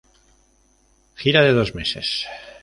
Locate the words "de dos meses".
1.45-2.07